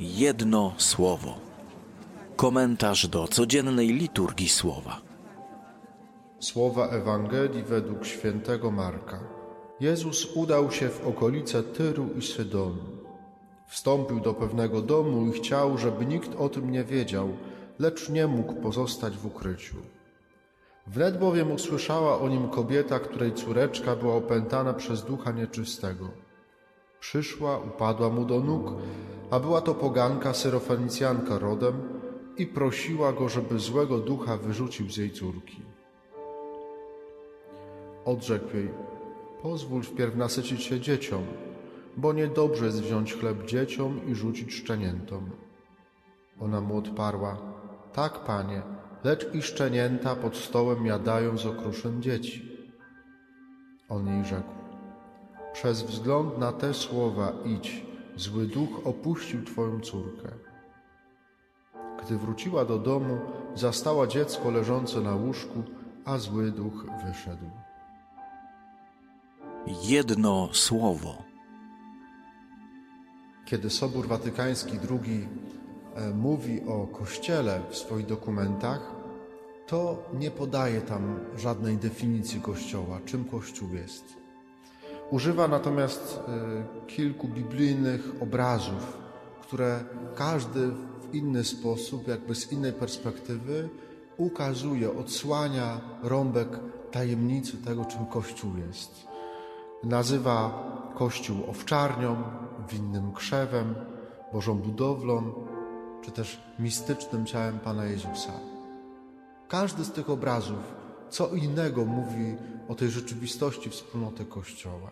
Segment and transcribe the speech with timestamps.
[0.00, 1.34] Jedno słowo.
[2.36, 5.00] Komentarz do codziennej liturgii słowa.
[6.40, 9.20] Słowa Ewangelii według świętego Marka.
[9.80, 12.82] Jezus udał się w okolice Tyru i Sydonu.
[13.68, 17.28] Wstąpił do pewnego domu i chciał, żeby nikt o tym nie wiedział,
[17.78, 19.76] lecz nie mógł pozostać w ukryciu.
[20.86, 26.27] Wnet bowiem usłyszała o nim kobieta, której córeczka była opętana przez ducha nieczystego.
[27.00, 28.74] Przyszła, upadła mu do nóg,
[29.30, 31.74] a była to poganka syrofenicjanka rodem
[32.36, 35.62] i prosiła go, żeby złego ducha wyrzucił z jej córki.
[38.04, 38.70] Odrzekł jej,
[39.42, 41.22] pozwól wpierw nasycić się dzieciom,
[41.96, 45.30] bo niedobrze jest wziąć chleb dzieciom i rzucić szczeniętom.
[46.40, 47.38] Ona mu odparła,
[47.92, 48.62] tak, panie,
[49.04, 52.58] lecz i szczenięta pod stołem jadają z okruszyn dzieci.
[53.88, 54.50] On jej rzekł,
[55.62, 57.86] przez wzgląd na te słowa idź,
[58.16, 60.28] zły duch opuścił twoją córkę.
[62.02, 63.18] Gdy wróciła do domu,
[63.54, 65.62] zastała dziecko leżące na łóżku,
[66.04, 67.50] a zły duch wyszedł.
[69.82, 71.22] Jedno słowo.
[73.44, 75.28] Kiedy Sobór Watykański II
[75.94, 78.92] e, mówi o Kościele w swoich dokumentach,
[79.66, 84.27] to nie podaje tam żadnej definicji Kościoła, czym Kościół jest.
[85.10, 88.98] Używa natomiast e, kilku biblijnych obrazów,
[89.42, 89.84] które
[90.14, 93.68] każdy w inny sposób, jakby z innej perspektywy,
[94.16, 96.48] ukazuje, odsłania rąbek
[96.90, 99.06] tajemnicy tego, czym Kościół jest.
[99.84, 102.22] Nazywa Kościół owczarnią,
[102.70, 103.74] winnym krzewem,
[104.32, 105.32] Bożą budowlą,
[106.04, 108.32] czy też mistycznym ciałem Pana Jezusa.
[109.48, 110.74] Każdy z tych obrazów
[111.10, 112.36] co innego mówi
[112.68, 114.90] o tej rzeczywistości wspólnoty Kościoła.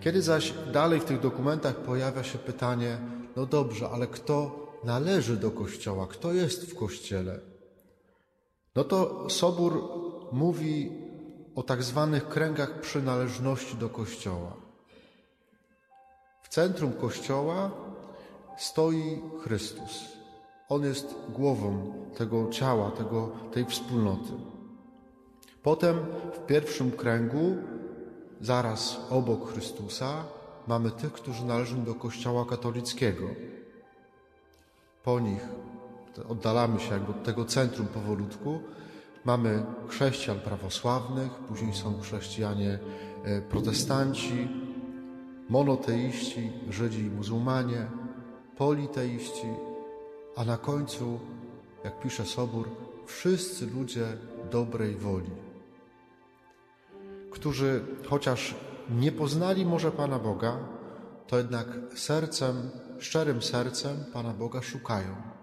[0.00, 2.98] Kiedy zaś dalej w tych dokumentach pojawia się pytanie,
[3.36, 7.40] no dobrze, ale kto należy do Kościoła, kto jest w Kościele?
[8.76, 9.82] No to Sobór
[10.32, 10.92] mówi
[11.54, 14.56] o tak zwanych kręgach przynależności do Kościoła.
[16.42, 17.70] W centrum Kościoła
[18.58, 20.04] stoi Chrystus.
[20.68, 24.53] On jest głową tego ciała, tego, tej wspólnoty.
[25.64, 25.96] Potem
[26.34, 27.56] w pierwszym kręgu,
[28.40, 30.24] zaraz obok Chrystusa,
[30.66, 33.26] mamy tych, którzy należą do Kościoła katolickiego.
[35.04, 35.48] Po nich
[36.28, 38.60] oddalamy się jakby od tego centrum powolutku,
[39.24, 42.78] Mamy chrześcijan prawosławnych, później są chrześcijanie
[43.24, 44.48] e, protestanci,
[45.48, 47.86] monoteiści, Żydzi i muzułmanie,
[48.56, 49.46] politeiści,
[50.36, 51.20] a na końcu,
[51.84, 52.68] jak pisze Sobór,
[53.06, 54.06] wszyscy ludzie
[54.50, 55.30] dobrej woli,
[57.34, 58.54] którzy chociaż
[58.90, 60.58] nie poznali może Pana Boga,
[61.26, 65.34] to jednak sercem, szczerym sercem Pana Boga szukają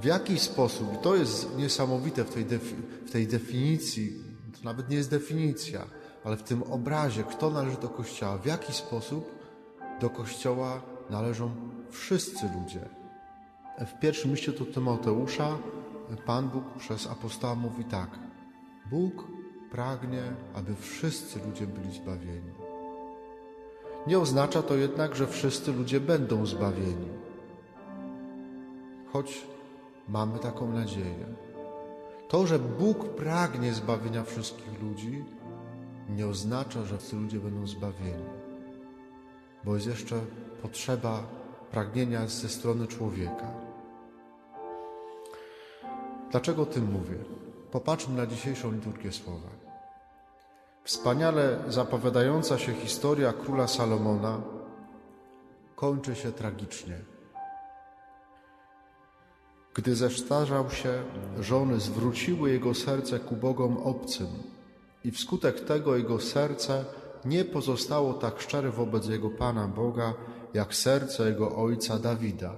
[0.00, 2.44] w jaki sposób, to jest niesamowite w tej,
[3.06, 4.12] w tej definicji,
[4.52, 5.86] to nawet nie jest definicja,
[6.24, 9.34] ale w tym obrazie, kto należy do Kościoła, w jaki sposób
[10.00, 11.50] do Kościoła należą
[11.90, 12.88] wszyscy ludzie.
[13.78, 15.58] W pierwszym liście do Tymoteusza
[16.26, 18.18] Pan Bóg przez apostoła mówi tak:
[18.90, 19.26] Bóg
[19.70, 20.22] pragnie,
[20.54, 22.52] aby wszyscy ludzie byli zbawieni.
[24.06, 27.08] Nie oznacza to jednak, że wszyscy ludzie będą zbawieni.
[29.12, 29.50] Choć
[30.10, 31.26] Mamy taką nadzieję.
[32.28, 35.24] To, że Bóg pragnie zbawienia wszystkich ludzi,
[36.08, 38.24] nie oznacza, że wszyscy ludzie będą zbawieni,
[39.64, 40.20] bo jest jeszcze
[40.62, 41.22] potrzeba
[41.70, 43.46] pragnienia ze strony człowieka.
[46.30, 47.16] Dlaczego o tym mówię?
[47.70, 49.59] Popatrzmy na dzisiejszą liturgię słowa.
[50.90, 54.40] Wspaniale zapowiadająca się historia króla Salomona
[55.76, 56.98] kończy się tragicznie.
[59.74, 61.04] Gdy zestarzał się,
[61.40, 64.26] żony zwróciły jego serce ku bogom obcym
[65.04, 66.84] i wskutek tego jego serce
[67.24, 70.14] nie pozostało tak szczere wobec jego Pana Boga,
[70.54, 72.56] jak serce jego ojca Dawida.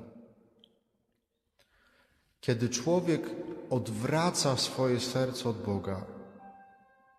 [2.40, 3.22] Kiedy człowiek
[3.70, 6.21] odwraca swoje serce od Boga,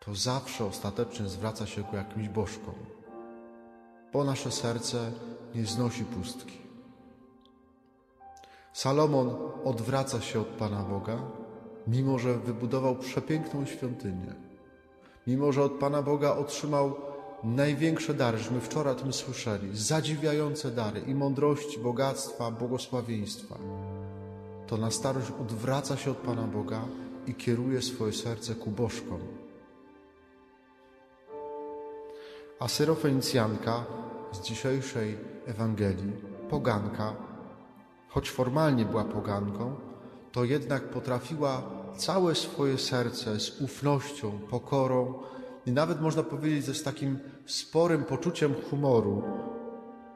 [0.05, 2.73] to zawsze ostatecznie zwraca się ku jakimś bożkom,
[4.13, 5.11] bo nasze serce
[5.55, 6.57] nie znosi pustki.
[8.73, 11.17] Salomon odwraca się od Pana Boga,
[11.87, 14.33] mimo że wybudował przepiękną świątynię,
[15.27, 16.95] mimo że od Pana Boga otrzymał
[17.43, 23.55] największe dary, żeśmy wczoraj tym słyszeli, zadziwiające dary i mądrości, bogactwa, błogosławieństwa,
[24.67, 26.81] to na starość odwraca się od Pana Boga
[27.27, 29.42] i kieruje swoje serce ku bożkom.
[32.63, 33.85] A Syrofenicjanka
[34.31, 36.11] z dzisiejszej Ewangelii,
[36.49, 37.15] poganka,
[38.07, 39.75] choć formalnie była poganką,
[40.31, 41.61] to jednak potrafiła
[41.97, 45.13] całe swoje serce z ufnością, pokorą
[45.65, 49.23] i nawet można powiedzieć, że z takim sporym poczuciem humoru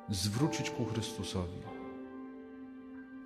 [0.10, 1.62] zwrócić ku Chrystusowi.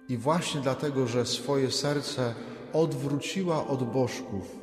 [0.10, 2.34] I właśnie dlatego, że swoje serce
[2.74, 4.56] odwróciła od bożków,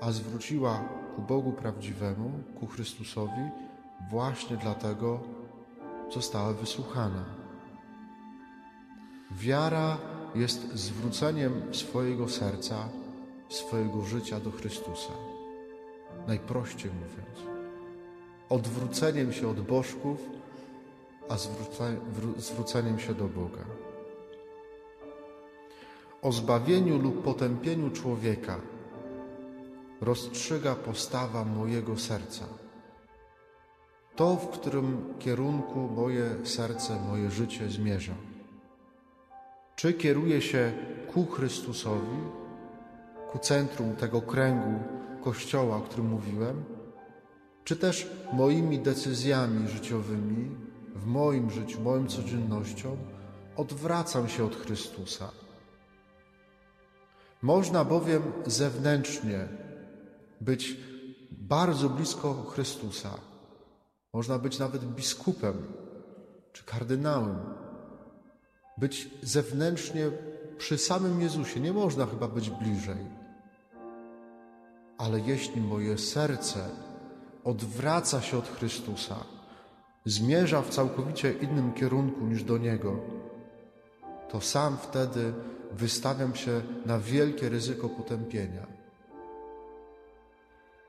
[0.00, 2.30] a zwróciła ku Bogu prawdziwemu,
[2.60, 3.50] ku Chrystusowi,
[4.10, 5.20] właśnie dlatego
[6.14, 7.24] została wysłuchana.
[9.30, 9.98] Wiara
[10.34, 12.88] jest zwróceniem swojego serca,
[13.48, 15.12] swojego życia do Chrystusa.
[16.26, 17.60] Najprościej mówiąc,
[18.48, 20.20] odwróceniem się od bożków,
[21.28, 21.36] a
[22.38, 23.64] zwróceniem się do Boga.
[26.22, 28.60] O zbawieniu lub potępieniu człowieka
[30.00, 32.44] rozstrzyga postawa mojego serca.
[34.16, 38.14] To, w którym kierunku moje serce, moje życie zmierza.
[39.76, 40.72] Czy kieruje się
[41.12, 42.18] ku Chrystusowi,
[43.32, 44.80] ku centrum tego kręgu
[45.24, 46.64] Kościoła, o którym mówiłem,
[47.64, 50.50] czy też moimi decyzjami życiowymi,
[50.94, 52.96] w moim życiu, moją codziennością,
[53.56, 55.30] odwracam się od Chrystusa.
[57.42, 59.48] Można bowiem zewnętrznie
[60.40, 60.76] być
[61.30, 63.10] bardzo blisko Chrystusa.
[64.16, 65.54] Można być nawet biskupem
[66.52, 67.38] czy kardynałem.
[68.78, 70.10] Być zewnętrznie
[70.58, 71.60] przy samym Jezusie.
[71.60, 72.96] Nie można chyba być bliżej.
[74.98, 76.68] Ale jeśli moje serce
[77.44, 79.16] odwraca się od Chrystusa,
[80.04, 82.96] zmierza w całkowicie innym kierunku niż do Niego,
[84.28, 85.32] to sam wtedy
[85.72, 88.75] wystawiam się na wielkie ryzyko potępienia.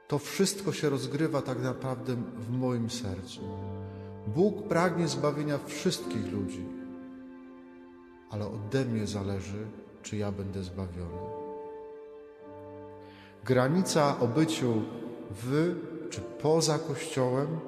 [0.08, 3.42] To wszystko się rozgrywa tak naprawdę w moim sercu.
[4.28, 6.66] Bóg pragnie zbawienia wszystkich ludzi,
[8.30, 9.68] ale ode mnie zależy,
[10.04, 11.18] czy ja będę zbawiony.
[13.44, 14.82] Granica o byciu
[15.32, 15.76] w
[16.10, 17.60] czy poza Kościołem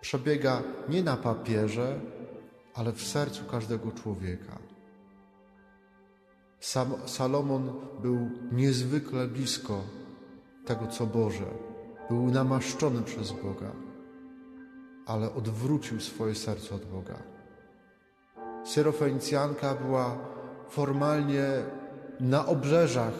[0.00, 2.00] przebiega nie na papierze,
[2.74, 4.58] ale w sercu każdego człowieka.
[6.60, 7.72] Sam Salomon
[8.02, 9.82] był niezwykle blisko
[10.64, 11.46] tego, co Boże.
[12.10, 13.72] Był namaszczony przez Boga,
[15.06, 17.22] ale odwrócił swoje serce od Boga.
[18.64, 20.18] Syrofenicjanka była
[20.68, 21.46] formalnie
[22.20, 23.14] na obrzeżach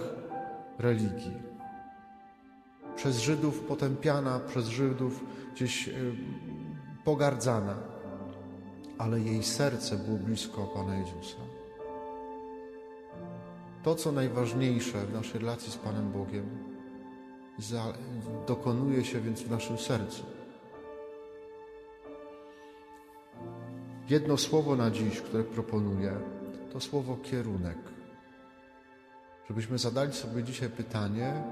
[0.79, 1.43] religii.
[2.97, 5.25] Przez Żydów potępiana, przez Żydów
[5.55, 5.93] gdzieś y,
[7.05, 7.75] pogardzana,
[8.99, 11.39] ale jej serce było blisko Pana Jezusa.
[13.83, 16.74] To, co najważniejsze w naszej relacji z Panem Bogiem,
[18.47, 20.23] dokonuje się więc w naszym sercu.
[24.09, 26.13] Jedno słowo na dziś, które proponuję,
[26.73, 27.79] to słowo kierunek.
[29.49, 31.43] Żebyśmy zadali sobie dzisiaj pytanie,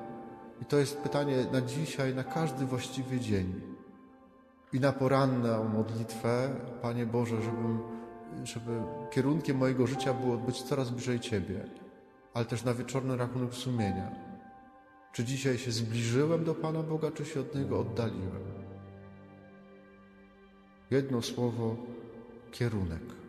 [0.62, 3.60] i to jest pytanie na dzisiaj, na każdy właściwy dzień.
[4.72, 7.78] I na poranną modlitwę, Panie Boże, żebym,
[8.44, 11.64] żeby kierunkiem mojego życia było być coraz bliżej Ciebie,
[12.34, 14.31] ale też na wieczorny rachunek sumienia.
[15.12, 18.42] Czy dzisiaj się zbliżyłem do Pana Boga, czy się od Niego oddaliłem?
[20.90, 21.76] Jedno słowo
[22.52, 23.21] kierunek.